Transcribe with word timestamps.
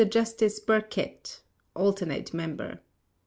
JUSTICE 0.03 0.59
BIRKETT, 0.61 1.41
Alternate 1.75 2.33
Member 2.33 2.69
MR. 2.77 2.79